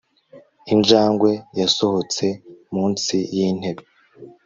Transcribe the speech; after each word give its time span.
injangwe 0.73 1.31
yasohotse 1.59 2.25
munsi 2.73 3.15
yintebe 3.35 3.83